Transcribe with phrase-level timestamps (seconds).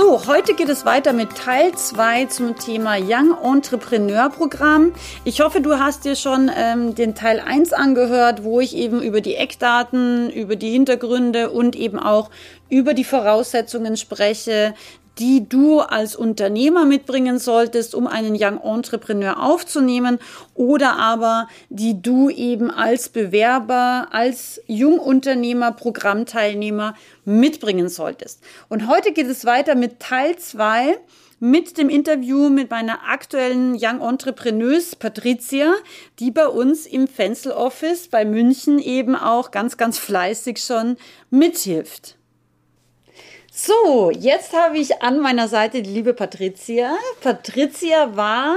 [0.00, 4.94] So, heute geht es weiter mit Teil 2 zum Thema Young Entrepreneur Programm.
[5.24, 9.20] Ich hoffe, du hast dir schon ähm, den Teil 1 angehört, wo ich eben über
[9.20, 12.30] die Eckdaten, über die Hintergründe und eben auch
[12.70, 14.74] über die Voraussetzungen spreche,
[15.20, 20.18] die du als Unternehmer mitbringen solltest, um einen Young Entrepreneur aufzunehmen
[20.54, 26.94] oder aber die du eben als Bewerber, als Jungunternehmer, Programmteilnehmer
[27.26, 28.42] mitbringen solltest.
[28.70, 30.98] Und heute geht es weiter mit Teil 2
[31.42, 35.74] mit dem Interview mit meiner aktuellen Young Entrepreneurs Patricia,
[36.18, 40.96] die bei uns im Fenzel Office bei München eben auch ganz, ganz fleißig schon
[41.30, 42.19] mithilft.
[43.62, 46.96] So, jetzt habe ich an meiner Seite die liebe Patricia.
[47.20, 48.56] Patricia war,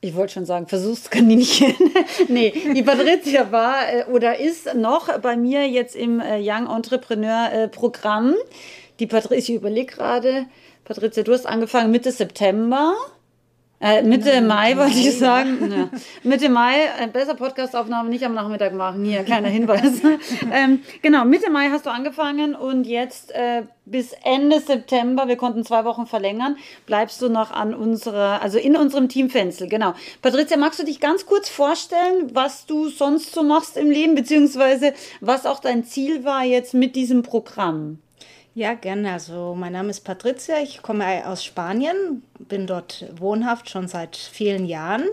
[0.00, 1.74] ich wollte schon sagen, Versuchskaninchen.
[2.28, 7.52] nee, die Patricia war äh, oder ist noch bei mir jetzt im äh, Young Entrepreneur
[7.52, 8.34] äh, Programm.
[8.98, 10.46] Die Patricia, ich überlege gerade,
[10.84, 12.94] Patricia, du hast angefangen Mitte September.
[13.84, 15.58] Äh, Mitte Nein, Mai wollte ich sagen.
[15.74, 15.90] Ja.
[16.22, 19.04] Mitte Mai, äh, besser Podcastaufnahme nicht am Nachmittag machen.
[19.04, 20.00] Hier, kleiner Hinweis.
[20.52, 25.64] ähm, genau, Mitte Mai hast du angefangen und jetzt äh, bis Ende September, wir konnten
[25.64, 29.68] zwei Wochen verlängern, bleibst du noch an unserer, also in unserem Team Fenzel.
[29.68, 29.92] Genau.
[30.22, 34.94] Patricia, magst du dich ganz kurz vorstellen, was du sonst so machst im Leben, beziehungsweise
[35.20, 37.98] was auch dein Ziel war jetzt mit diesem Programm?
[38.54, 39.12] Ja, gerne.
[39.12, 44.64] Also mein Name ist Patricia, ich komme aus Spanien, bin dort wohnhaft schon seit vielen
[44.66, 45.08] Jahren.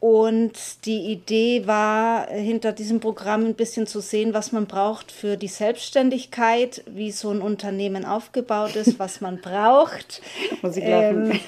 [0.00, 5.36] Und die Idee war, hinter diesem Programm ein bisschen zu sehen, was man braucht für
[5.36, 10.20] die Selbstständigkeit, wie so ein Unternehmen aufgebaut ist, was man braucht.
[10.60, 11.38] Muss ich ähm,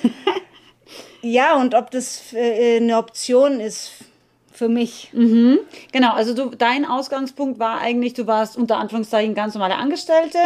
[1.21, 3.91] ja, und ob das äh, eine Option ist
[4.57, 5.11] für mich.
[5.13, 5.59] Mhm.
[5.93, 10.39] Genau, also du, dein Ausgangspunkt war eigentlich, du warst unter Anführungszeichen ganz normale Angestellte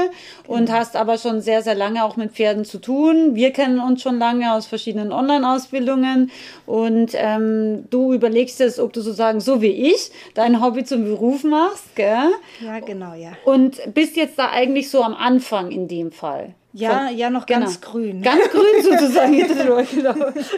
[0.44, 0.59] genau.
[0.59, 3.34] und hast aber schon sehr, sehr lange auch mit Pferden zu tun.
[3.34, 6.31] Wir kennen uns schon lange aus verschiedenen Online-Ausbildungen
[6.66, 11.44] und ähm, du überlegst jetzt, ob du sozusagen so wie ich dein Hobby zum Beruf
[11.44, 12.31] machst, gell?
[12.60, 13.32] Ja, genau, ja.
[13.44, 16.54] Und bist jetzt da eigentlich so am Anfang in dem Fall.
[16.73, 17.61] Ja, Von, ja, noch genau.
[17.61, 18.23] ganz grün.
[18.23, 20.15] Ganz grün sozusagen, genau,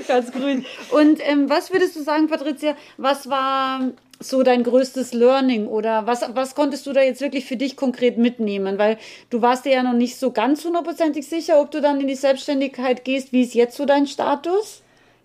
[0.07, 0.65] ganz grün.
[0.91, 6.23] Und ähm, was würdest du sagen, Patricia, was war so dein größtes Learning oder was,
[6.35, 8.79] was konntest du da jetzt wirklich für dich konkret mitnehmen?
[8.79, 8.99] Weil
[9.31, 12.15] du warst dir ja noch nicht so ganz hundertprozentig sicher, ob du dann in die
[12.15, 13.33] Selbstständigkeit gehst.
[13.33, 14.83] Wie ist jetzt so dein Status?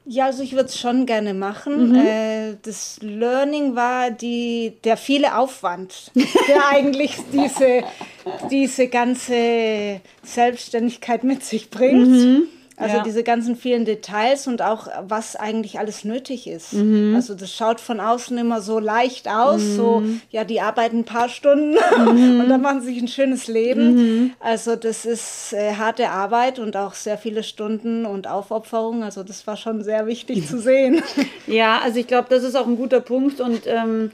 [0.09, 1.90] Ja, also ich würde es schon gerne machen.
[1.90, 1.95] Mhm.
[1.95, 7.84] Äh, das Learning war die, der viele Aufwand, der eigentlich diese,
[8.50, 12.07] diese ganze Selbstständigkeit mit sich bringt.
[12.07, 12.44] Mhm.
[12.79, 13.03] Also ja.
[13.03, 16.73] diese ganzen vielen Details und auch was eigentlich alles nötig ist.
[16.73, 17.15] Mhm.
[17.15, 19.75] Also das schaut von außen immer so leicht aus, mhm.
[19.75, 22.39] so ja, die arbeiten ein paar Stunden mhm.
[22.39, 23.95] und dann machen sie sich ein schönes Leben.
[23.95, 24.33] Mhm.
[24.39, 29.03] Also das ist äh, harte Arbeit und auch sehr viele Stunden und Aufopferung.
[29.03, 31.01] Also das war schon sehr wichtig zu sehen.
[31.47, 34.11] Ja, also ich glaube, das ist auch ein guter Punkt und ähm,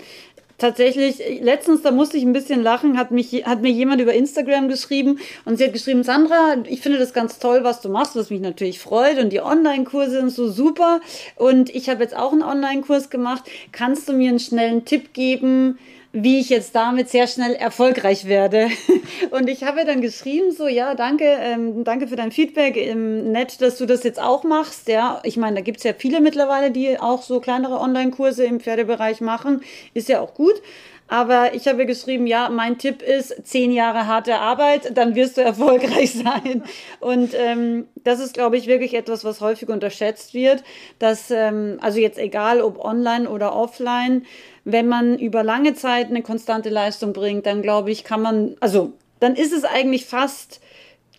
[0.63, 4.69] tatsächlich, letztens, da musste ich ein bisschen lachen, hat, mich, hat mir jemand über Instagram
[4.69, 8.29] geschrieben und sie hat geschrieben, Sandra, ich finde das ganz toll, was du machst, was
[8.29, 11.01] mich natürlich freut und die Online-Kurse sind so super
[11.35, 13.43] und ich habe jetzt auch einen Online-Kurs gemacht.
[13.73, 15.79] Kannst du mir einen schnellen Tipp geben,
[16.15, 18.69] wie ich jetzt damit sehr schnell erfolgreich werde.
[19.31, 23.61] Und ich habe dann geschrieben, so, ja, danke, ähm, danke für dein Feedback, ähm, nett,
[23.61, 24.87] dass du das jetzt auch machst.
[24.87, 29.21] Ja, ich meine, da gibt's ja viele mittlerweile, die auch so kleinere Online-Kurse im Pferdebereich
[29.21, 29.61] machen.
[29.95, 30.61] Ist ja auch gut.
[31.07, 35.41] Aber ich habe geschrieben, ja, mein Tipp ist zehn Jahre harte Arbeit, dann wirst du
[35.41, 36.63] erfolgreich sein.
[36.99, 40.63] Und ähm, das ist, glaube ich, wirklich etwas, was häufig unterschätzt wird,
[40.99, 44.25] dass, ähm, also jetzt egal ob online oder offline,
[44.65, 48.93] wenn man über lange Zeit eine konstante Leistung bringt, dann glaube ich, kann man, also
[49.19, 50.61] dann ist es eigentlich fast,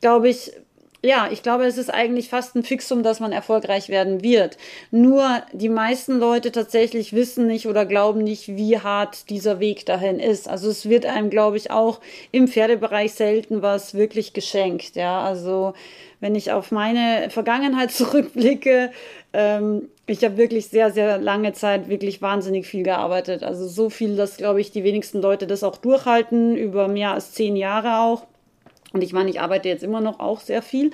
[0.01, 0.53] glaube ich,
[1.05, 4.57] ja, ich glaube, es ist eigentlich fast ein Fixum, dass man erfolgreich werden wird.
[4.91, 10.19] Nur die meisten Leute tatsächlich wissen nicht oder glauben nicht, wie hart dieser Weg dahin
[10.19, 10.49] ist.
[10.49, 12.01] Also es wird einem, glaube ich, auch
[12.33, 14.97] im Pferdebereich selten was wirklich geschenkt.
[14.97, 15.75] Ja, also
[16.21, 18.91] wenn ich auf meine Vergangenheit zurückblicke,
[19.35, 23.43] ähm, ich habe wirklich sehr, sehr lange Zeit wirklich wahnsinnig viel gearbeitet.
[23.43, 27.33] Also so viel, dass, glaube ich, die wenigsten Leute das auch durchhalten, über mehr als
[27.33, 28.27] zehn Jahre auch.
[28.95, 30.93] Und ich meine, ich arbeite jetzt immer noch auch sehr viel.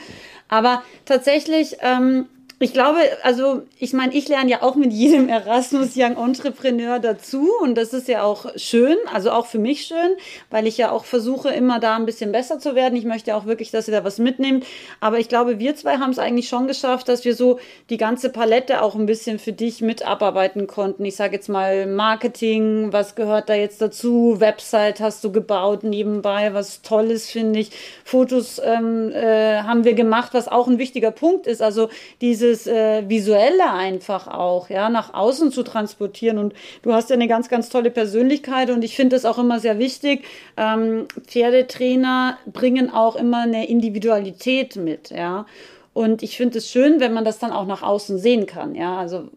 [0.48, 2.28] Aber tatsächlich ähm,
[2.62, 7.48] Ich glaube, also ich meine, ich lerne ja auch mit jedem Erasmus Young Entrepreneur dazu
[7.62, 10.10] und das ist ja auch schön, also auch für mich schön,
[10.50, 12.96] weil ich ja auch versuche, immer da ein bisschen besser zu werden.
[12.96, 14.66] Ich möchte auch wirklich, dass ihr da was mitnehmt.
[15.00, 17.58] Aber ich glaube, wir zwei haben es eigentlich schon geschafft, dass wir so
[17.88, 21.06] die ganze Palette auch ein bisschen für dich mit abarbeiten konnten.
[21.06, 24.38] Ich sage jetzt mal Marketing, was gehört da jetzt dazu?
[24.38, 27.70] Website hast du gebaut nebenbei, was Tolles finde ich.
[28.04, 31.62] Fotos ähm, äh, haben wir gemacht, was auch ein wichtiger Punkt ist.
[31.62, 31.88] Also
[32.20, 36.38] diese dieses äh, Visuelle einfach auch, ja, nach außen zu transportieren.
[36.38, 39.60] Und du hast ja eine ganz, ganz tolle Persönlichkeit und ich finde das auch immer
[39.60, 40.24] sehr wichtig.
[40.56, 45.46] Ähm, Pferdetrainer bringen auch immer eine Individualität mit, ja.
[45.92, 48.76] Und ich finde es schön, wenn man das dann auch nach außen sehen kann.
[48.76, 49.28] Ja, also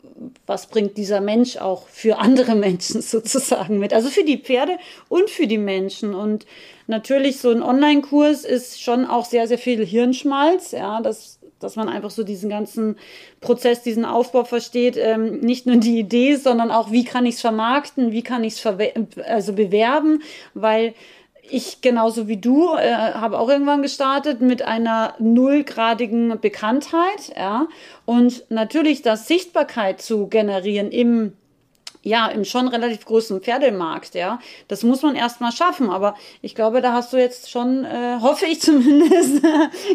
[0.45, 3.91] was bringt dieser Mensch auch für andere Menschen sozusagen mit?
[3.93, 4.77] Also für die Pferde
[5.09, 6.13] und für die Menschen.
[6.13, 6.45] Und
[6.85, 10.71] natürlich so ein Online-Kurs ist schon auch sehr, sehr viel Hirnschmalz.
[10.71, 12.97] Ja, das dass man einfach so diesen ganzen
[13.41, 17.41] Prozess, diesen Aufbau versteht, ähm, nicht nur die Idee, sondern auch, wie kann ich es
[17.41, 20.21] vermarkten, wie kann ich es also bewerben,
[20.53, 20.93] weil
[21.49, 27.67] ich genauso wie du äh, habe auch irgendwann gestartet mit einer nullgradigen Bekanntheit, ja,
[28.05, 31.33] und natürlich das Sichtbarkeit zu generieren im
[32.03, 34.39] ja, im schon relativ großen Pferdemarkt, ja.
[34.67, 38.45] Das muss man erstmal schaffen, aber ich glaube, da hast du jetzt schon, äh, hoffe
[38.45, 39.41] ich zumindest,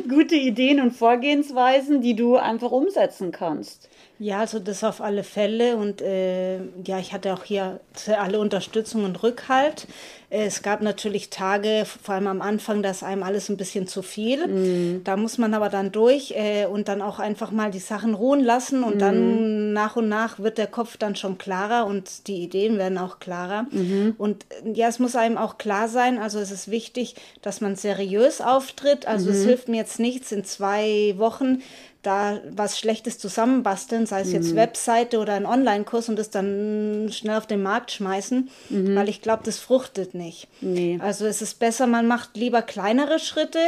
[0.09, 3.89] gute Ideen und Vorgehensweisen, die du einfach umsetzen kannst.
[4.21, 7.79] Ja, also das auf alle Fälle und äh, ja, ich hatte auch hier
[8.19, 9.87] alle Unterstützung und Rückhalt.
[10.31, 14.47] Es gab natürlich Tage, vor allem am Anfang, dass einem alles ein bisschen zu viel.
[14.47, 15.05] Mm.
[15.05, 18.45] Da muss man aber dann durch äh, und dann auch einfach mal die Sachen ruhen
[18.45, 18.99] lassen und mm.
[18.99, 23.21] dann nach und nach wird der Kopf dann schon klarer und die Ideen werden auch
[23.21, 23.63] klarer.
[23.71, 24.45] Mm Und
[24.75, 29.07] ja, es muss einem auch klar sein, also es ist wichtig, dass man seriös auftritt.
[29.09, 29.49] Also es mhm.
[29.49, 31.63] hilft mir jetzt nichts in zwei Wochen
[32.03, 34.35] da was Schlechtes zusammenbasteln, sei es mhm.
[34.35, 38.95] jetzt Webseite oder ein Online-Kurs und das dann schnell auf den Markt schmeißen, mhm.
[38.95, 40.49] weil ich glaube, das fruchtet nicht.
[40.61, 40.99] Nee.
[41.01, 43.61] Also es ist besser, man macht lieber kleinere Schritte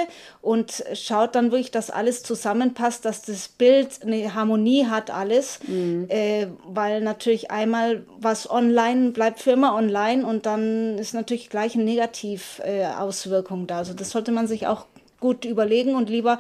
[0.43, 6.07] und schaut dann wirklich, dass alles zusammenpasst, dass das Bild eine Harmonie hat, alles, mhm.
[6.09, 11.75] äh, weil natürlich einmal was online bleibt für immer online und dann ist natürlich gleich
[11.75, 13.79] eine Negativauswirkung äh, da.
[13.79, 14.85] Also das sollte man sich auch
[15.21, 16.39] gut überlegen und lieber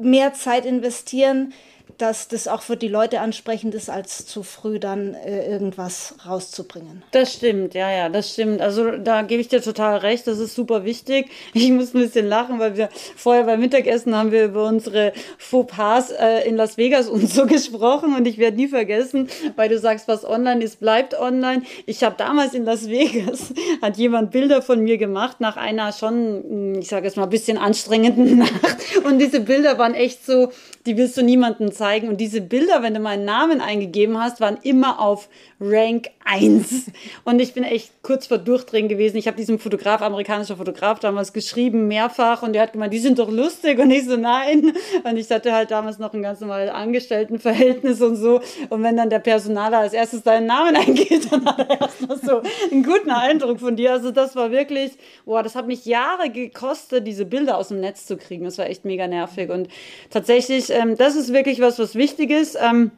[0.00, 1.52] mehr Zeit investieren,
[1.98, 7.02] dass das auch für die Leute ansprechend ist, als zu früh dann äh, irgendwas rauszubringen.
[7.12, 8.60] Das stimmt, ja, ja, das stimmt.
[8.60, 11.30] Also da gebe ich dir total recht, das ist super wichtig.
[11.54, 16.10] Ich muss ein bisschen lachen, weil wir vorher beim Mittagessen haben wir über unsere Fauxpas
[16.10, 20.06] äh, in Las Vegas und so gesprochen und ich werde nie vergessen, weil du sagst,
[20.06, 21.62] was online ist, bleibt online.
[21.86, 26.78] Ich habe damals in Las Vegas, hat jemand Bilder von mir gemacht nach einer schon,
[26.78, 30.52] ich sage jetzt mal, ein bisschen anstrengenden Nacht und diese Bilder waren echt so,
[30.84, 31.85] die willst du niemandem zeigen.
[32.08, 35.28] Und diese Bilder, wenn du meinen Namen eingegeben hast, waren immer auf
[35.60, 36.90] Rank 1.
[37.24, 39.16] Und ich bin echt kurz vor Durchdrehen gewesen.
[39.16, 42.42] Ich habe diesem Fotograf, amerikanischer Fotograf, damals geschrieben, mehrfach.
[42.42, 43.78] Und der hat gemeint, die sind doch lustig.
[43.78, 44.72] Und ich so, nein.
[45.04, 48.40] Und ich hatte halt damals noch ein ganz normales Angestelltenverhältnis und so.
[48.68, 52.42] Und wenn dann der Personaler als erstes deinen Namen eingeht, dann hat er erstmal so
[52.70, 53.92] einen guten Eindruck von dir.
[53.92, 54.92] Also das war wirklich,
[55.24, 58.44] boah, das hat mich Jahre gekostet, diese Bilder aus dem Netz zu kriegen.
[58.44, 59.50] Das war echt mega nervig.
[59.50, 59.68] Und
[60.10, 62.56] tatsächlich ähm, das ist wirklich was, was wichtig ist.
[62.60, 62.90] Ähm,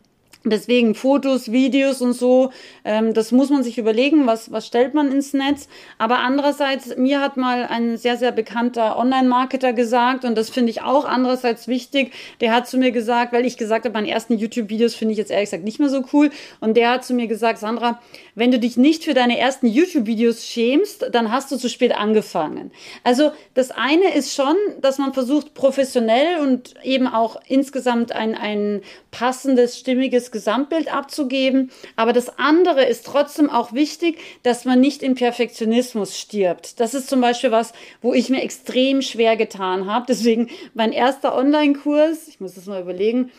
[0.44, 2.52] Deswegen Fotos, Videos und so,
[2.84, 5.68] ähm, das muss man sich überlegen, was, was stellt man ins Netz.
[5.98, 10.82] Aber andererseits, mir hat mal ein sehr, sehr bekannter Online-Marketer gesagt, und das finde ich
[10.82, 14.94] auch andererseits wichtig, der hat zu mir gesagt, weil ich gesagt habe, meine ersten YouTube-Videos
[14.94, 16.30] finde ich jetzt ehrlich gesagt nicht mehr so cool.
[16.60, 18.00] Und der hat zu mir gesagt, Sandra,
[18.36, 22.70] wenn du dich nicht für deine ersten YouTube-Videos schämst, dann hast du zu spät angefangen.
[23.02, 28.82] Also das eine ist schon, dass man versucht, professionell und eben auch insgesamt ein, ein
[29.10, 31.70] passendes, stimmiges Gesamtbild abzugeben.
[31.96, 36.80] Aber das andere ist trotzdem auch wichtig, dass man nicht im Perfektionismus stirbt.
[36.80, 40.06] Das ist zum Beispiel was, wo ich mir extrem schwer getan habe.
[40.08, 43.30] Deswegen mein erster Online-Kurs, ich muss das mal überlegen,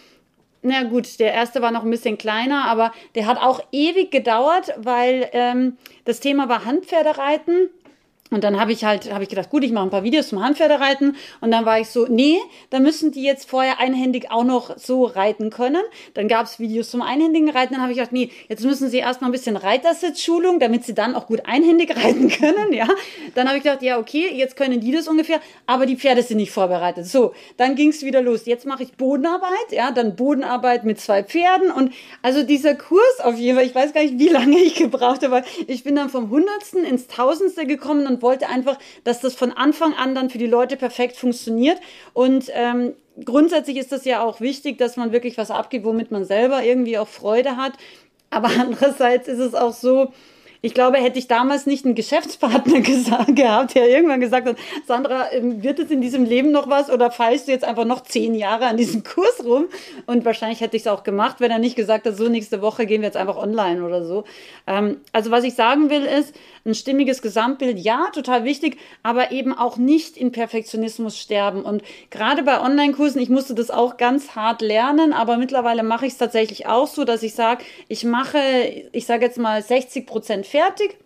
[0.61, 4.73] na gut, der erste war noch ein bisschen kleiner, aber der hat auch ewig gedauert,
[4.77, 7.69] weil ähm, das Thema war Handpferdereiten.
[8.31, 10.43] Und dann habe ich halt, habe ich gedacht, gut, ich mache ein paar Videos zum
[10.43, 11.15] Handpferdereiten.
[11.41, 12.37] Und dann war ich so, nee,
[12.69, 15.81] da müssen die jetzt vorher einhändig auch noch so reiten können.
[16.13, 17.73] Dann gab es Videos zum einhändigen Reiten.
[17.73, 21.15] Dann habe ich gedacht, nee, jetzt müssen sie erstmal ein bisschen Reitersitzschulung, damit sie dann
[21.15, 22.71] auch gut einhändig reiten können.
[22.73, 22.87] Ja,
[23.35, 26.37] dann habe ich gedacht, ja, okay, jetzt können die das ungefähr, aber die Pferde sind
[26.37, 27.07] nicht vorbereitet.
[27.07, 28.45] So, dann ging es wieder los.
[28.45, 31.71] Jetzt mache ich Bodenarbeit, ja, dann Bodenarbeit mit zwei Pferden.
[31.71, 35.23] Und also dieser Kurs auf jeden Fall, ich weiß gar nicht, wie lange ich gebraucht
[35.23, 39.51] habe, ich bin dann vom Hundertsten ins Tausendste gekommen und wollte einfach, dass das von
[39.51, 41.79] Anfang an dann für die Leute perfekt funktioniert.
[42.13, 46.25] Und ähm, grundsätzlich ist das ja auch wichtig, dass man wirklich was abgibt, womit man
[46.25, 47.73] selber irgendwie auch Freude hat.
[48.29, 50.11] Aber andererseits ist es auch so,
[50.61, 52.81] ich glaube, hätte ich damals nicht einen Geschäftspartner
[53.33, 57.11] gehabt, der irgendwann gesagt hat, Sandra, ähm, wird es in diesem Leben noch was oder
[57.11, 59.65] fallst du jetzt einfach noch zehn Jahre an diesem Kurs rum?
[60.05, 62.85] Und wahrscheinlich hätte ich es auch gemacht, wenn er nicht gesagt hat, so nächste Woche
[62.85, 64.25] gehen wir jetzt einfach online oder so.
[64.67, 66.35] Ähm, also was ich sagen will ist,
[66.65, 71.63] ein stimmiges Gesamtbild, ja, total wichtig, aber eben auch nicht in Perfektionismus sterben.
[71.63, 76.13] Und gerade bei Online-Kursen, ich musste das auch ganz hart lernen, aber mittlerweile mache ich
[76.13, 78.39] es tatsächlich auch so, dass ich sage, ich mache,
[78.91, 80.97] ich sage jetzt mal 60 Prozent fertig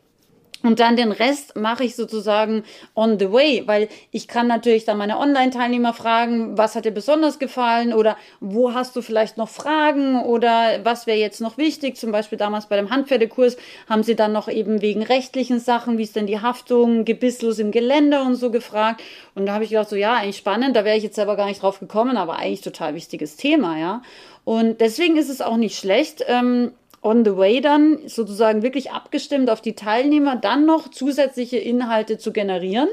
[0.64, 2.64] und dann den Rest mache ich sozusagen
[2.96, 7.38] on the way, weil ich kann natürlich dann meine Online-Teilnehmer fragen, was hat dir besonders
[7.38, 11.98] gefallen oder wo hast du vielleicht noch Fragen oder was wäre jetzt noch wichtig.
[11.98, 13.58] Zum Beispiel damals bei dem Handpferdekurs
[13.90, 17.72] haben sie dann noch eben wegen rechtlichen Sachen, wie ist denn die Haftung, gebisslos im
[17.72, 19.04] Gelände und so gefragt.
[19.36, 21.48] Und da habe ich gedacht, so ja, eigentlich spannend, da wäre ich jetzt selber gar
[21.48, 24.02] nicht drauf gekommen, aber eigentlich total wichtiges Thema, ja.
[24.46, 26.24] Und deswegen ist es auch nicht schlecht.
[26.28, 26.72] Ähm,
[27.04, 32.32] on the way dann sozusagen wirklich abgestimmt auf die Teilnehmer dann noch zusätzliche Inhalte zu
[32.32, 32.88] generieren.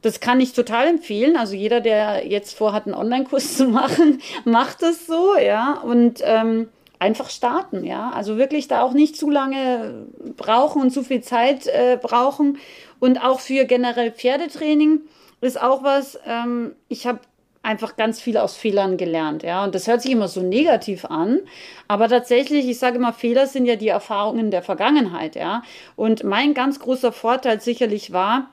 [0.00, 1.36] Das kann ich total empfehlen.
[1.36, 5.74] Also jeder, der jetzt vorhat, einen Online-Kurs zu machen, macht es so, ja.
[5.74, 6.68] Und ähm,
[6.98, 8.10] einfach starten, ja.
[8.10, 10.06] Also wirklich da auch nicht zu lange
[10.36, 12.58] brauchen und zu viel Zeit äh, brauchen.
[13.00, 15.00] Und auch für generell Pferdetraining
[15.40, 17.20] ist auch was, ähm, ich habe
[17.62, 19.64] einfach ganz viel aus Fehlern gelernt, ja.
[19.64, 21.40] Und das hört sich immer so negativ an,
[21.88, 25.62] aber tatsächlich, ich sage immer, Fehler sind ja die Erfahrungen der Vergangenheit, ja.
[25.96, 28.48] Und mein ganz großer Vorteil sicherlich war,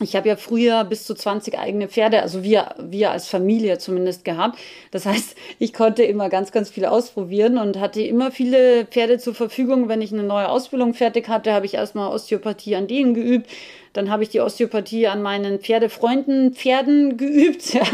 [0.00, 4.24] ich habe ja früher bis zu 20 eigene Pferde, also wir, wir als Familie zumindest
[4.24, 4.58] gehabt.
[4.92, 9.34] Das heißt, ich konnte immer ganz, ganz viel ausprobieren und hatte immer viele Pferde zur
[9.34, 9.88] Verfügung.
[9.88, 13.50] Wenn ich eine neue Ausbildung fertig hatte, habe ich erstmal Osteopathie an denen geübt.
[13.92, 17.74] Dann habe ich die Osteopathie an meinen Pferdefreunden Pferden geübt.
[17.78, 17.84] Ja.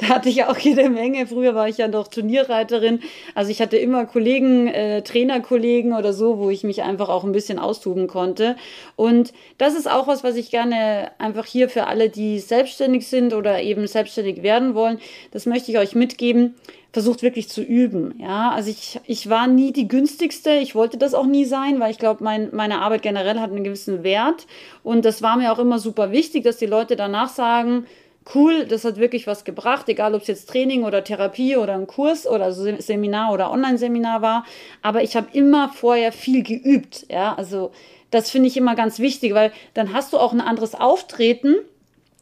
[0.00, 1.26] Da hatte ich auch jede Menge.
[1.26, 3.00] Früher war ich ja noch Turnierreiterin.
[3.34, 7.32] Also ich hatte immer Kollegen, äh, Trainerkollegen oder so, wo ich mich einfach auch ein
[7.32, 8.56] bisschen austoben konnte.
[8.96, 13.34] Und das ist auch was, was ich gerne einfach hier für alle, die selbstständig sind
[13.34, 14.98] oder eben selbstständig werden wollen,
[15.32, 16.54] das möchte ich euch mitgeben
[16.94, 18.14] versucht wirklich zu üben.
[18.20, 20.50] Ja, also ich, ich war nie die günstigste.
[20.52, 23.64] Ich wollte das auch nie sein, weil ich glaube, mein, meine Arbeit generell hat einen
[23.64, 24.46] gewissen Wert.
[24.84, 27.86] Und das war mir auch immer super wichtig, dass die Leute danach sagen,
[28.32, 31.88] cool, das hat wirklich was gebracht, egal ob es jetzt Training oder Therapie oder ein
[31.88, 34.46] Kurs oder Seminar oder Online-Seminar war.
[34.80, 37.06] Aber ich habe immer vorher viel geübt.
[37.10, 37.72] Ja, also
[38.12, 41.56] das finde ich immer ganz wichtig, weil dann hast du auch ein anderes Auftreten,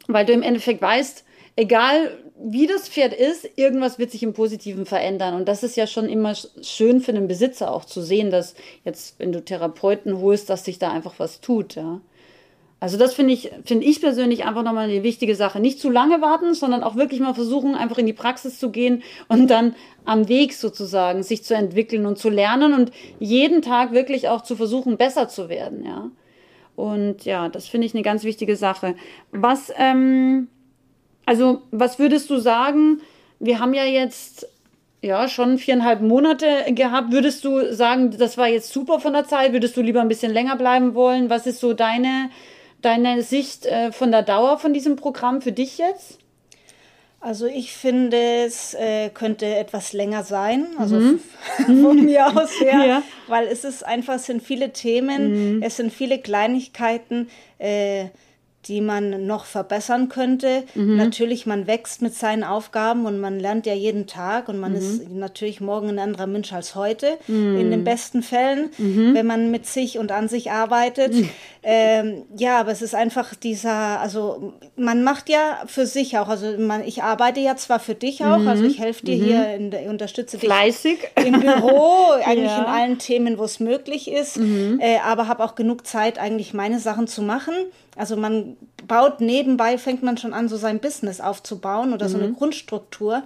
[0.09, 1.26] weil du im Endeffekt weißt,
[1.57, 5.35] egal wie das Pferd ist, irgendwas wird sich im Positiven verändern.
[5.35, 9.19] Und das ist ja schon immer schön für den Besitzer auch zu sehen, dass jetzt,
[9.19, 12.01] wenn du Therapeuten holst, dass sich da einfach was tut, ja.
[12.81, 15.61] Also das finde ich, finde ich persönlich einfach nochmal eine wichtige Sache.
[15.61, 19.05] Nicht zu lange warten, sondern auch wirklich mal versuchen, einfach in die Praxis zu gehen
[19.29, 24.29] und dann am Weg sozusagen sich zu entwickeln und zu lernen und jeden Tag wirklich
[24.29, 26.11] auch zu versuchen, besser zu werden, ja.
[26.75, 28.97] Und ja, das finde ich eine ganz wichtige Sache.
[29.31, 30.49] Was, ähm,
[31.26, 33.00] also, was würdest du sagen?
[33.38, 34.47] Wir haben ja jetzt
[35.02, 37.12] ja schon viereinhalb Monate gehabt.
[37.12, 39.52] Würdest du sagen, das war jetzt super von der Zeit?
[39.52, 41.29] Würdest du lieber ein bisschen länger bleiben wollen?
[41.29, 42.31] Was ist so deine,
[42.81, 46.19] deine Sicht äh, von der Dauer von diesem Programm für dich jetzt?
[47.21, 51.21] Also ich finde, es äh, könnte etwas länger sein, also mhm.
[51.83, 53.02] von mir aus her, ja.
[53.29, 55.62] weil es ist einfach, es sind viele Themen, mhm.
[55.62, 57.29] es sind viele Kleinigkeiten.
[57.59, 58.07] Äh,
[58.66, 60.62] die man noch verbessern könnte.
[60.75, 60.97] Mhm.
[60.97, 64.78] Natürlich, man wächst mit seinen Aufgaben und man lernt ja jeden Tag und man mhm.
[64.78, 67.59] ist natürlich morgen ein anderer Mensch als heute, mhm.
[67.59, 69.14] in den besten Fällen, mhm.
[69.14, 71.14] wenn man mit sich und an sich arbeitet.
[71.14, 71.28] Mhm.
[71.64, 76.59] Ähm, ja, aber es ist einfach dieser, also man macht ja für sich auch, also
[76.59, 80.38] man, ich arbeite ja zwar für dich auch, also ich helfe dir hier, in unterstütze
[80.38, 80.99] dich Fleißig.
[81.25, 82.59] im Büro, eigentlich ja.
[82.59, 86.81] in allen Themen, wo es möglich ist, äh, aber habe auch genug Zeit, eigentlich meine
[86.81, 87.54] Sachen zu machen.
[87.97, 88.57] Also man
[88.87, 92.13] baut nebenbei, fängt man schon an, so sein Business aufzubauen oder mhm.
[92.13, 92.37] so eine mhm.
[92.37, 93.23] Grundstruktur.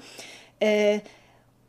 [0.61, 1.01] Äh,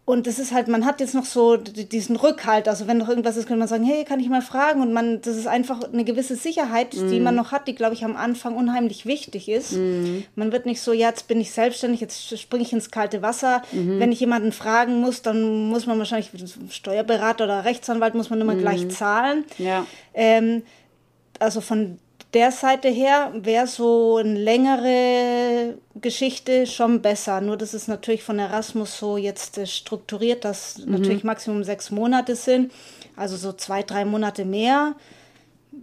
[0.08, 2.70] und das ist halt, man hat jetzt noch so diesen Rückhalt.
[2.70, 4.82] Also wenn noch irgendwas ist, könnte man sagen, hey, kann ich mal fragen?
[4.82, 7.10] Und man, das ist einfach eine gewisse Sicherheit, mm.
[7.10, 7.42] die man mhm.
[7.42, 9.74] noch hat, die, glaube ich, am Anfang unheimlich wichtig ist.
[9.74, 10.20] Mm.
[10.36, 13.63] Man wird nicht so, ja, jetzt bin ich selbstständig, jetzt springe ich ins kalte Wasser.
[13.74, 14.00] Mm.
[14.00, 16.32] Wenn ich jemanden fragen muss, dann muss man wahrscheinlich
[16.70, 18.89] Steuerberater oder Rechtsanwalt muss man immer gleich mhm.
[18.92, 19.44] zahlen.
[19.58, 19.86] Ja.
[20.13, 20.63] Ähm,
[21.39, 22.00] also von
[22.34, 27.41] der Seite her wäre so eine längere Geschichte schon besser.
[27.41, 30.91] Nur das ist natürlich von Erasmus so jetzt äh, strukturiert, dass mhm.
[30.93, 32.72] natürlich Maximum sechs Monate sind.
[33.15, 34.96] Also so zwei, drei Monate mehr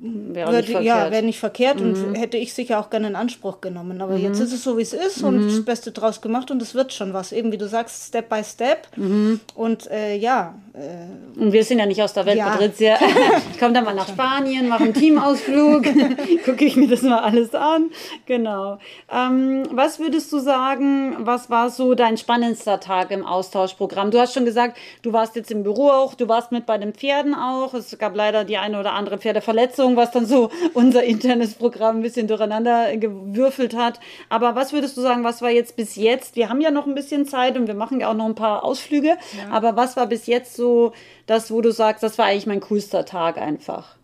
[0.01, 0.85] wäre würde, nicht verkehrt.
[0.85, 2.05] Ja, wäre nicht verkehrt mhm.
[2.05, 4.01] und hätte ich sicher auch gerne in Anspruch genommen.
[4.01, 4.25] Aber mhm.
[4.25, 5.49] jetzt ist es so, wie es ist und mhm.
[5.49, 7.33] das Beste draus gemacht und es wird schon was.
[7.33, 8.89] Eben wie du sagst, Step by Step.
[8.97, 9.41] Mhm.
[9.55, 10.55] Und äh, ja.
[10.73, 12.51] Äh, und wir sind ja nicht aus der Welt, ja.
[12.51, 12.99] Patricia.
[13.53, 15.85] Ich komme dann mal nach Spanien, mache einen Teamausflug,
[16.45, 17.91] gucke ich mir das mal alles an.
[18.27, 18.79] Genau.
[19.13, 24.11] Ähm, was würdest du sagen, was war so dein spannendster Tag im Austauschprogramm?
[24.11, 26.93] Du hast schon gesagt, du warst jetzt im Büro auch, du warst mit bei den
[26.93, 27.75] Pferden auch.
[27.75, 32.03] Es gab leider die eine oder andere Pferdeverletzung, was dann so unser internes Programm ein
[32.03, 34.01] bisschen durcheinander gewürfelt hat.
[34.29, 36.37] Aber was würdest du sagen, was war jetzt bis jetzt?
[36.37, 38.65] Wir haben ja noch ein bisschen Zeit und wir machen ja auch noch ein paar
[38.65, 39.09] Ausflüge.
[39.09, 39.51] Ja.
[39.51, 40.93] Aber was war bis jetzt so
[41.27, 43.97] das, wo du sagst, das war eigentlich mein coolster Tag einfach?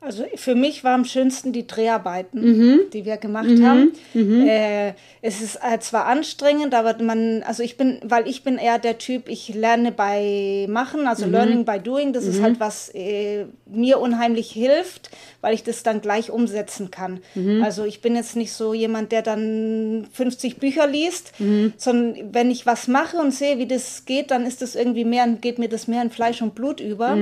[0.00, 2.80] Also für mich war am schönsten die Dreharbeiten, mhm.
[2.92, 3.66] die wir gemacht mhm.
[3.66, 3.92] haben.
[4.14, 4.46] Mhm.
[4.46, 8.78] Äh, es ist äh, zwar anstrengend, aber man, also ich bin, weil ich bin eher
[8.78, 11.32] der Typ, ich lerne bei Machen, also mhm.
[11.32, 12.12] Learning by Doing.
[12.12, 12.44] Das ist mhm.
[12.44, 17.18] halt was äh, mir unheimlich hilft, weil ich das dann gleich umsetzen kann.
[17.34, 17.64] Mhm.
[17.64, 21.32] Also ich bin jetzt nicht so jemand, der dann 50 Bücher liest,
[21.76, 25.26] sondern wenn ich was mache und sehe, wie das geht, dann ist das irgendwie mehr,
[25.40, 27.16] geht mir das mehr in Fleisch und Blut über.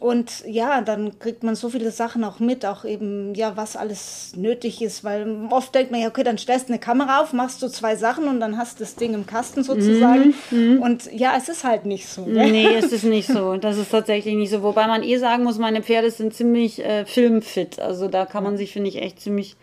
[0.00, 4.32] Und ja, dann kriegt man so viele Sachen auch mit, auch eben, ja, was alles
[4.36, 7.62] nötig ist, weil oft denkt man ja, okay, dann stellst du eine Kamera auf, machst
[7.62, 10.34] du zwei Sachen und dann hast du das Ding im Kasten sozusagen.
[10.50, 10.82] Mhm.
[10.82, 12.26] Und ja, es ist halt nicht so.
[12.26, 12.50] Ne?
[12.50, 13.56] Nee, es ist nicht so.
[13.56, 14.62] Das ist tatsächlich nicht so.
[14.62, 17.78] Wobei man eh sagen muss, meine Pferde sind ziemlich äh, filmfit.
[17.78, 19.56] Also da kann man sich, finde ich, echt ziemlich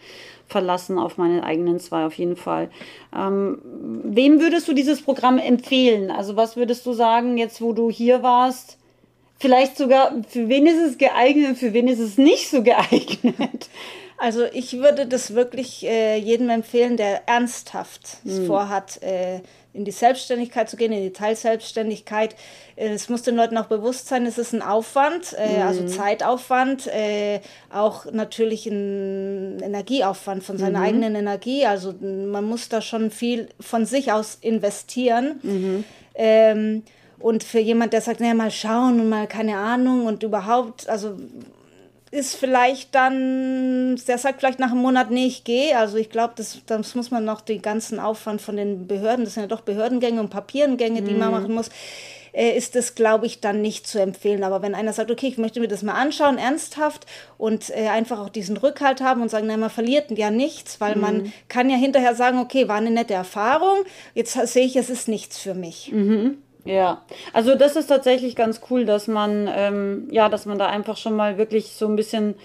[0.48, 2.70] verlassen auf meine eigenen zwei auf jeden Fall.
[3.16, 3.60] Ähm,
[4.04, 6.12] wem würdest du dieses Programm empfehlen?
[6.12, 8.78] Also was würdest du sagen, jetzt wo du hier warst?
[9.42, 13.70] Vielleicht sogar, für wen ist es geeignet und für wen ist es nicht so geeignet?
[14.18, 18.46] Also ich würde das wirklich äh, jedem empfehlen, der ernsthaft hm.
[18.46, 19.42] vorhat, äh,
[19.74, 22.36] in die Selbstständigkeit zu gehen, in die Teilselbstständigkeit.
[22.76, 26.86] Äh, es muss den Leuten auch bewusst sein, es ist ein Aufwand, äh, also Zeitaufwand,
[26.86, 27.40] äh,
[27.74, 30.86] auch natürlich ein Energieaufwand von seiner mhm.
[30.86, 31.66] eigenen Energie.
[31.66, 35.40] Also man muss da schon viel von sich aus investieren.
[35.42, 35.84] Mhm.
[36.14, 36.84] Ähm,
[37.22, 41.18] und für jemand, der sagt, naja, mal schauen und mal keine Ahnung und überhaupt, also
[42.12, 45.78] ist vielleicht dann, der sagt vielleicht nach einem Monat, nee, ich gehe.
[45.78, 49.36] Also ich glaube, das, das muss man noch den ganzen Aufwand von den Behörden, das
[49.36, 51.36] sind ja doch Behördengänge und Papierengänge, die man mhm.
[51.36, 51.70] machen muss,
[52.34, 54.44] äh, ist das, glaube ich, dann nicht zu empfehlen.
[54.44, 57.06] Aber wenn einer sagt, okay, ich möchte mir das mal anschauen, ernsthaft
[57.38, 60.98] und äh, einfach auch diesen Rückhalt haben und sagen, na, man verliert ja nichts, weil
[60.98, 61.00] mm.
[61.00, 61.34] man mhm.
[61.48, 63.80] kann ja hinterher sagen, okay, war eine nette Erfahrung,
[64.16, 65.92] jetzt sehe ich, es ist nichts für mich.
[65.94, 66.40] Mhm.
[66.64, 67.02] Ja,
[67.34, 71.16] also das ist tatsächlich ganz cool, dass man, ähm, ja, dass man da einfach schon
[71.16, 72.36] mal wirklich so ein bisschen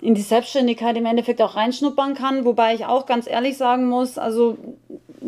[0.00, 4.18] in die Selbstständigkeit im Endeffekt auch reinschnuppern kann, wobei ich auch ganz ehrlich sagen muss,
[4.18, 4.58] also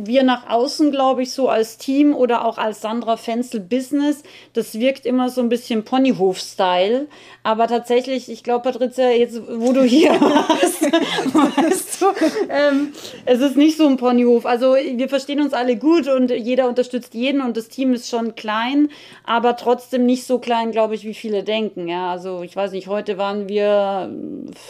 [0.06, 4.78] wir nach außen, glaube ich, so als Team oder auch als Sandra Fenzel Business, das
[4.78, 7.08] wirkt immer so ein bisschen Ponyhof-Style.
[7.42, 10.82] Aber tatsächlich, ich glaube, Patricia, jetzt, wo du hier warst,
[11.34, 12.06] weißt du,
[12.48, 12.92] ähm,
[13.24, 14.46] es ist nicht so ein Ponyhof.
[14.46, 18.37] Also wir verstehen uns alle gut und jeder unterstützt jeden und das Team ist schon
[18.37, 18.90] klein,
[19.24, 21.88] aber trotzdem nicht so klein, glaube ich, wie viele denken.
[21.88, 24.12] Ja, also ich weiß nicht, heute waren wir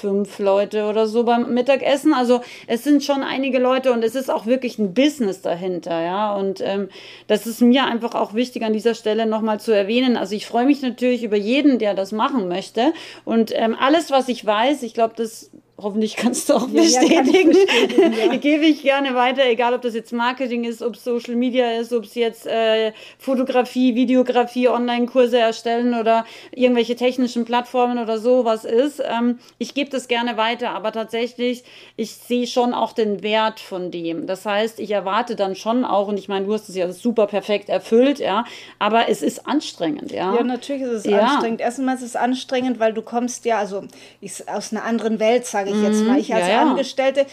[0.00, 2.14] fünf Leute oder so beim Mittagessen.
[2.14, 6.00] Also es sind schon einige Leute und es ist auch wirklich ein Business Business dahinter,
[6.00, 6.34] ja.
[6.36, 6.88] Und ähm,
[7.26, 10.16] das ist mir einfach auch wichtig an dieser Stelle nochmal zu erwähnen.
[10.16, 12.92] Also ich freue mich natürlich über jeden, der das machen möchte.
[13.24, 17.52] Und ähm, alles, was ich weiß, ich glaube, das hoffentlich kannst du auch bestätigen.
[17.52, 21.36] Ja, ja, Gebe ich gerne weiter, egal ob das jetzt Marketing ist, ob es Social
[21.36, 28.18] Media ist, ob es jetzt äh, Fotografie, Videografie, Online-Kurse erstellen oder irgendwelche technischen Plattformen oder
[28.18, 29.00] sowas ist.
[29.04, 31.62] Ähm, ich gebe das gerne weiter, aber tatsächlich,
[31.96, 34.26] ich sehe schon auch den Wert von dem.
[34.26, 37.28] Das heißt, ich erwarte dann schon auch, und ich meine, du hast es ja super
[37.28, 38.44] perfekt erfüllt, ja,
[38.80, 40.34] aber es ist anstrengend, ja.
[40.34, 41.60] Ja, natürlich ist es anstrengend.
[41.60, 43.84] Erstmal ist es anstrengend, weil du kommst ja, also
[44.20, 46.18] ich, aus einer anderen Welt, sage sage ich jetzt mal.
[46.18, 46.62] Ich als ja, ja.
[46.62, 47.26] Angestellte,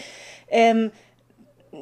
[0.48, 0.90] ähm,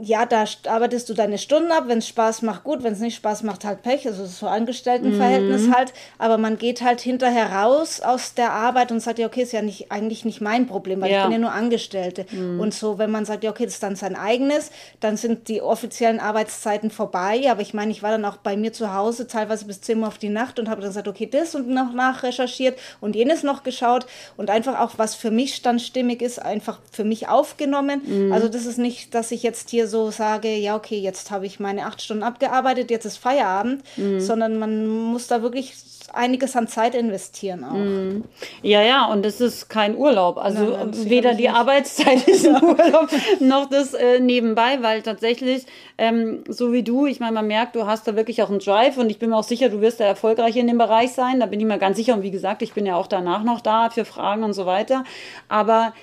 [0.03, 3.17] ja, da arbeitest du deine Stunden ab, wenn es Spaß macht, gut, wenn es nicht
[3.17, 5.75] Spaß macht, halt Pech, also so Angestelltenverhältnis mhm.
[5.75, 9.53] halt, aber man geht halt hinterher raus aus der Arbeit und sagt ja, okay, ist
[9.53, 11.19] ja nicht, eigentlich nicht mein Problem, weil ja.
[11.19, 12.27] ich bin ja nur Angestellte.
[12.31, 12.61] Mhm.
[12.61, 15.63] Und so, wenn man sagt, ja, okay, das ist dann sein eigenes, dann sind die
[15.63, 19.65] offiziellen Arbeitszeiten vorbei, aber ich meine, ich war dann auch bei mir zu Hause, teilweise
[19.65, 22.79] bis 10 Uhr auf die Nacht und habe dann gesagt, okay, das und noch nachrecherchiert
[23.01, 27.05] und jenes noch geschaut und einfach auch, was für mich dann stimmig ist, einfach für
[27.05, 28.03] mich aufgenommen.
[28.05, 28.33] Mhm.
[28.33, 31.47] Also das ist nicht, dass ich jetzt hier hier so sage, ja, okay, jetzt habe
[31.47, 34.21] ich meine acht Stunden abgearbeitet, jetzt ist Feierabend, mhm.
[34.21, 35.75] sondern man muss da wirklich
[36.13, 37.73] einiges an Zeit investieren auch.
[37.73, 38.25] Mm.
[38.63, 40.37] Ja, ja, und es ist kein Urlaub.
[40.37, 41.55] Also nein, nein, weder die nicht.
[41.55, 43.09] Arbeitszeit ist ein Urlaub,
[43.41, 45.65] noch das äh, nebenbei, weil tatsächlich,
[45.99, 48.99] ähm, so wie du, ich meine, man merkt, du hast da wirklich auch einen Drive
[48.99, 51.41] und ich bin mir auch sicher, du wirst da erfolgreich in dem Bereich sein.
[51.41, 52.15] Da bin ich mir ganz sicher.
[52.15, 55.05] Und wie gesagt, ich bin ja auch danach noch da für Fragen und so weiter.
[55.49, 55.95] Aber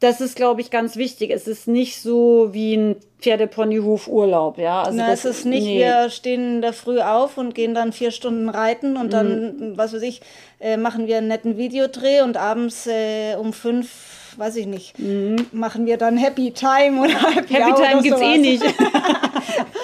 [0.00, 1.30] das ist, glaube ich, ganz wichtig.
[1.30, 4.82] Es ist nicht so wie ein Pferdeponyhof-Urlaub, ja.
[4.82, 5.78] Also Na, es ist nicht, nee.
[5.78, 9.78] wir stehen da früh auf und gehen dann vier Stunden reiten und dann, mhm.
[9.78, 10.20] was weiß ich,
[10.60, 15.46] äh, machen wir einen netten Videodreh und abends äh, um fünf, weiß ich nicht, mhm.
[15.52, 18.64] machen wir dann Happy Time oder Happy, Happy Time gibt's eh nicht.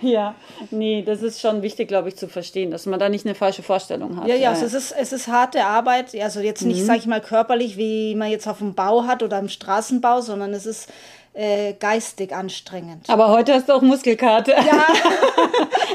[0.08, 0.34] ja,
[0.70, 3.62] nee, das ist schon wichtig, glaube ich, zu verstehen, dass man da nicht eine falsche
[3.62, 4.28] Vorstellung hat.
[4.28, 4.50] Ja, ja.
[4.50, 6.86] Also es, ist, es ist harte Arbeit, also jetzt nicht, mhm.
[6.86, 10.52] sage ich mal, körperlich, wie man jetzt auf dem Bau hat oder im Straßenbau, sondern
[10.52, 10.88] es ist
[11.32, 13.08] äh, geistig anstrengend.
[13.08, 14.52] Aber heute hast du auch Muskelkarte.
[14.52, 14.86] Ja.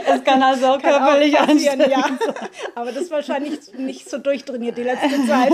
[0.15, 2.05] es kann also auch kann körperlich auch anstrengend ja.
[2.75, 5.51] Aber das ist wahrscheinlich nicht so durchtrainiert die letzte Zeit.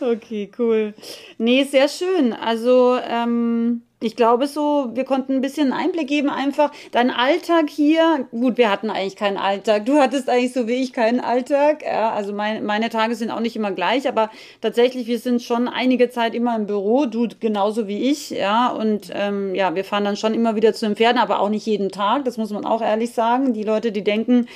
[0.00, 0.94] Okay, cool.
[1.38, 2.32] Nee, sehr schön.
[2.32, 8.26] Also, ähm, ich glaube so, wir konnten ein bisschen Einblick geben, einfach dein Alltag hier.
[8.30, 9.84] Gut, wir hatten eigentlich keinen Alltag.
[9.84, 11.82] Du hattest eigentlich so wie ich keinen Alltag.
[11.84, 14.30] Ja, also mein, meine Tage sind auch nicht immer gleich, aber
[14.62, 18.68] tatsächlich, wir sind schon einige Zeit immer im Büro, du genauso wie ich, ja.
[18.68, 21.66] Und ähm, ja, wir fahren dann schon immer wieder zu den Pferden, aber auch nicht
[21.66, 22.24] jeden Tag.
[22.24, 23.52] Das muss man auch ehrlich sagen.
[23.52, 24.46] Die Leute, die denken,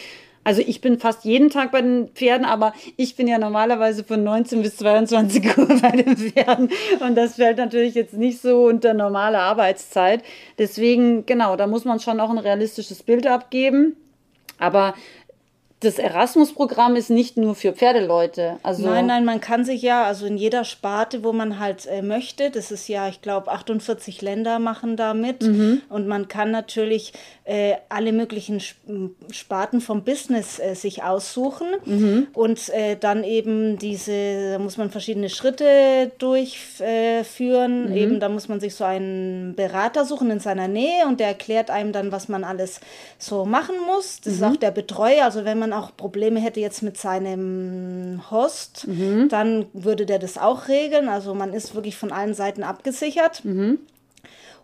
[0.45, 4.23] also ich bin fast jeden Tag bei den Pferden, aber ich bin ja normalerweise von
[4.23, 8.95] 19 bis 22 Uhr bei den Pferden und das fällt natürlich jetzt nicht so unter
[8.95, 10.23] normale Arbeitszeit.
[10.59, 13.97] Deswegen, genau, da muss man schon auch ein realistisches Bild abgeben.
[14.59, 14.95] Aber
[15.85, 18.59] das Erasmus-Programm ist nicht nur für Pferdeleute.
[18.63, 22.03] Also nein, nein, man kann sich ja, also in jeder Sparte, wo man halt äh,
[22.03, 25.43] möchte, das ist ja, ich glaube, 48 Länder machen da mit.
[25.43, 25.83] Mhm.
[25.89, 27.13] Und man kann natürlich
[27.45, 28.63] äh, alle möglichen
[29.31, 32.29] Sparten vom Business äh, sich aussuchen mhm.
[32.33, 37.91] und äh, dann eben diese, da muss man verschiedene Schritte durchführen.
[37.91, 37.97] Mhm.
[37.97, 41.71] Eben, da muss man sich so einen Berater suchen in seiner Nähe und der erklärt
[41.71, 42.81] einem dann, was man alles
[43.19, 44.23] so machen muss.
[44.23, 44.47] Das ist mhm.
[44.47, 45.25] auch der Betreuer.
[45.25, 49.29] Also wenn man auch Probleme hätte jetzt mit seinem Host, mhm.
[49.29, 51.11] dann würde der das auch regeln.
[51.11, 53.45] Also man ist wirklich von allen Seiten abgesichert.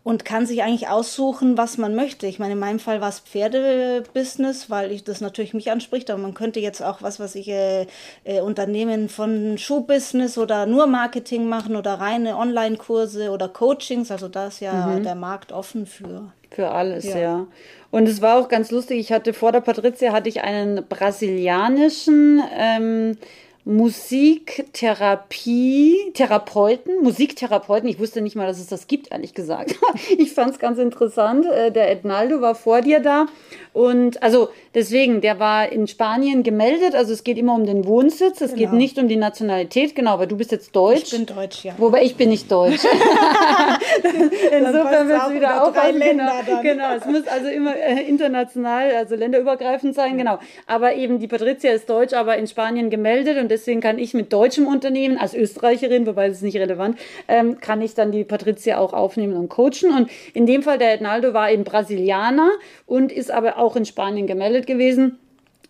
[0.02, 2.26] Und kann sich eigentlich aussuchen, was man möchte.
[2.26, 6.22] Ich meine, in meinem Fall war es Pferdebusiness, weil ich das natürlich mich anspricht, aber
[6.22, 7.86] man könnte jetzt auch was, was ich äh,
[8.24, 14.10] äh, Unternehmen von Schuhbusiness oder nur Marketing machen oder reine Online-Kurse oder Coachings.
[14.10, 15.02] Also da ist ja mhm.
[15.02, 16.32] der Markt offen für.
[16.50, 17.18] Für alles, ja.
[17.18, 17.46] ja.
[17.90, 18.98] Und es war auch ganz lustig.
[18.98, 23.18] Ich hatte vor der Patricia hatte ich einen brasilianischen ähm,
[23.64, 27.88] Musiktherapie, Therapeuten, Musiktherapeuten.
[27.88, 29.74] Ich wusste nicht mal, dass es das gibt, ehrlich gesagt.
[30.18, 31.44] ich fand es ganz interessant.
[31.46, 33.26] Äh, der Ednaldo war vor dir da.
[33.72, 36.94] Und also deswegen, der war in Spanien gemeldet.
[36.94, 38.40] Also es geht immer um den Wohnsitz.
[38.40, 38.70] Es genau.
[38.70, 39.94] geht nicht um die Nationalität.
[39.94, 41.02] Genau, weil du bist jetzt Deutsch.
[41.04, 41.74] Ich bin Deutsch, ja.
[41.76, 42.82] Wobei ich bin nicht Deutsch.
[44.52, 48.94] Insofern wird es wieder auch drei Länder genau, genau, es muss also immer äh, international,
[48.94, 50.16] also länderübergreifend sein.
[50.16, 50.38] Genau.
[50.66, 54.32] Aber eben die Patricia ist Deutsch, aber in Spanien gemeldet und deswegen kann ich mit
[54.32, 58.78] deutschem Unternehmen als Österreicherin, wobei das ist nicht relevant, ähm, kann ich dann die Patricia
[58.78, 59.92] auch aufnehmen und coachen.
[59.94, 62.50] Und in dem Fall der Ednaldo war eben Brasilianer
[62.86, 65.18] und ist aber auch in Spanien gemeldet gewesen.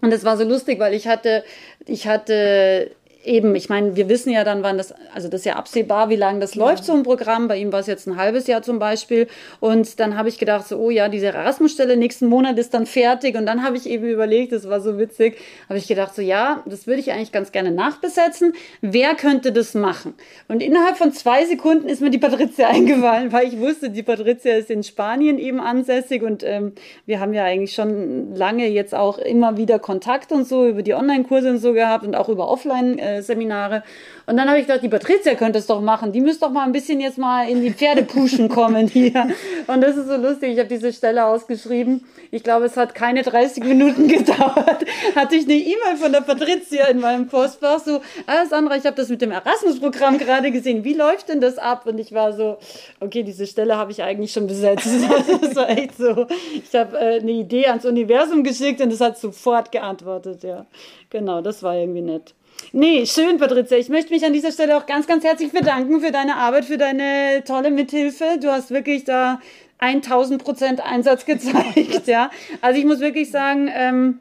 [0.03, 1.45] Und es war so lustig, weil ich hatte,
[1.87, 2.91] ich hatte
[3.25, 6.17] eben, ich meine, wir wissen ja dann, wann das, also das ist ja absehbar, wie
[6.17, 6.65] lange das ja.
[6.65, 7.49] läuft, so ein Programm.
[7.49, 9.27] Bei ihm war es jetzt ein halbes Jahr zum Beispiel.
[9.61, 13.37] Und dann habe ich gedacht, so, oh ja, diese Erasmus-Stelle nächsten Monat ist dann fertig.
[13.37, 15.37] Und dann habe ich eben überlegt, das war so witzig,
[15.69, 18.55] habe ich gedacht, so ja, das würde ich eigentlich ganz gerne nachbesetzen.
[18.81, 20.15] Wer könnte das machen?
[20.49, 24.55] Und innerhalb von zwei Sekunden ist mir die Patricia eingefallen, weil ich wusste, die Patricia
[24.55, 26.73] ist in Spanien eben ansässig und ähm,
[27.07, 30.95] wir haben ja eigentlich schon lange jetzt auch immer wieder Kontakt und so über die
[30.95, 33.83] Online-Kurse und so gehabt und auch über Offline- äh, Seminare.
[34.27, 36.13] Und dann habe ich gedacht, die Patricia könnte es doch machen.
[36.13, 39.29] Die müsste doch mal ein bisschen jetzt mal in die Pferdepuschen kommen hier.
[39.67, 40.53] Und das ist so lustig.
[40.53, 42.05] Ich habe diese Stelle ausgeschrieben.
[42.31, 44.85] Ich glaube, es hat keine 30 Minuten gedauert.
[45.17, 47.81] Hatte ich eine E-Mail von der Patricia in meinem Postfach.
[47.81, 50.85] So, ah, Sandra, ich habe das mit dem Erasmus-Programm gerade gesehen.
[50.85, 51.87] Wie läuft denn das ab?
[51.87, 52.59] Und ich war so,
[53.01, 54.89] okay, diese Stelle habe ich eigentlich schon besetzt.
[55.41, 56.27] Das war echt so.
[56.55, 60.43] Ich habe äh, eine Idee ans Universum geschickt und es hat sofort geantwortet.
[60.43, 60.67] Ja,
[61.09, 62.35] genau, das war irgendwie nett.
[62.73, 63.77] Nee, schön, Patricia.
[63.79, 66.79] Ich möchte mich an dieser Stelle auch ganz, ganz herzlich bedanken für deine Arbeit, für
[66.79, 68.39] deine tolle Mithilfe.
[68.41, 69.41] Du hast wirklich da
[69.79, 72.31] 1000 Prozent Einsatz gezeigt, ja.
[72.61, 74.21] Also ich muss wirklich sagen, ähm,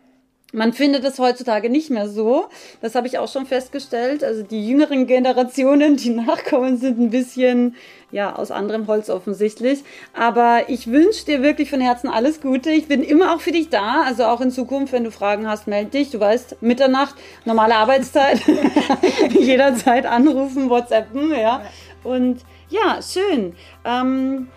[0.52, 2.48] Man findet es heutzutage nicht mehr so.
[2.82, 4.24] Das habe ich auch schon festgestellt.
[4.24, 7.76] Also die jüngeren Generationen, die nachkommen, sind ein bisschen
[8.12, 9.84] ja aus anderem Holz offensichtlich.
[10.14, 12.72] Aber ich wünsche dir wirklich von Herzen alles Gute.
[12.72, 14.02] Ich bin immer auch für dich da.
[14.02, 16.10] Also auch in Zukunft, wenn du Fragen hast, melde dich.
[16.10, 17.14] Du weißt, Mitternacht,
[17.46, 18.42] normale Arbeitszeit,
[19.40, 21.62] jederzeit anrufen, WhatsAppen, ja.
[22.04, 23.54] Und ja, schön.
[23.86, 24.48] Ähm,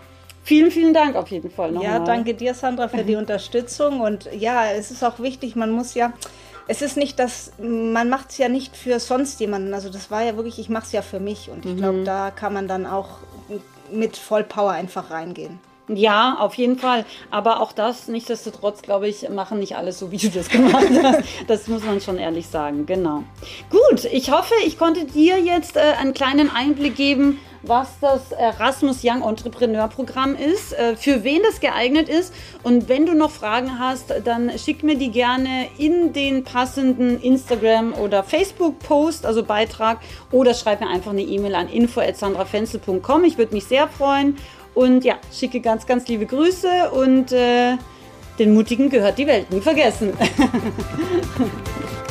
[0.44, 1.90] Vielen, vielen Dank auf jeden Fall nochmal.
[1.90, 4.00] Ja, danke dir, Sandra, für die Unterstützung.
[4.00, 6.12] Und ja, es ist auch wichtig, man muss ja,
[6.66, 9.72] es ist nicht das, man macht es ja nicht für sonst jemanden.
[9.72, 11.48] Also das war ja wirklich, ich mache es ja für mich.
[11.48, 11.76] Und ich mhm.
[11.76, 13.18] glaube, da kann man dann auch
[13.92, 15.60] mit Vollpower einfach reingehen.
[15.88, 17.04] Ja, auf jeden Fall.
[17.30, 21.22] Aber auch das, nichtsdestotrotz, glaube ich, machen nicht alles so, wie du das gemacht hast.
[21.48, 22.86] Das muss man schon ehrlich sagen.
[22.86, 23.24] Genau.
[23.70, 29.00] Gut, ich hoffe, ich konnte dir jetzt äh, einen kleinen Einblick geben, was das Erasmus
[29.02, 32.34] Young Entrepreneur Programm ist, äh, für wen das geeignet ist.
[32.62, 37.94] Und wenn du noch Fragen hast, dann schick mir die gerne in den passenden Instagram-
[37.94, 39.98] oder Facebook-Post, also Beitrag,
[40.30, 43.24] oder schreib mir einfach eine E-Mail an info.sandrafenzel.com.
[43.24, 44.36] Ich würde mich sehr freuen.
[44.74, 47.76] Und ja, schicke ganz, ganz liebe Grüße und äh,
[48.38, 50.14] den Mutigen gehört die Welt nie vergessen.